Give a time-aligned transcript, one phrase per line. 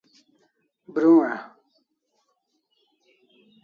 [0.93, 1.37] Bru'an